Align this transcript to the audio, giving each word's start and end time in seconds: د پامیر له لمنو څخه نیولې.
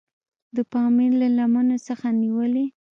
د 0.55 0.57
پامیر 0.71 1.11
له 1.21 1.27
لمنو 1.37 1.77
څخه 1.87 2.07
نیولې. 2.21 2.65